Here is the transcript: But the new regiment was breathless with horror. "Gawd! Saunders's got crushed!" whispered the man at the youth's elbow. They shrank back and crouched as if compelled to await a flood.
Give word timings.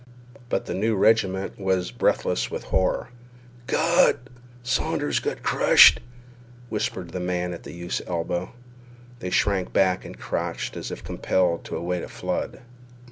But 0.49 0.65
the 0.65 0.73
new 0.73 0.95
regiment 0.95 1.59
was 1.59 1.91
breathless 1.91 2.49
with 2.49 2.63
horror. 2.63 3.09
"Gawd! 3.67 4.17
Saunders's 4.63 5.19
got 5.19 5.43
crushed!" 5.43 5.99
whispered 6.69 7.11
the 7.11 7.19
man 7.19 7.53
at 7.53 7.61
the 7.61 7.71
youth's 7.73 8.01
elbow. 8.07 8.51
They 9.19 9.29
shrank 9.29 9.73
back 9.73 10.03
and 10.03 10.17
crouched 10.17 10.75
as 10.75 10.89
if 10.89 11.03
compelled 11.03 11.63
to 11.65 11.77
await 11.77 12.01
a 12.01 12.09
flood. 12.09 12.61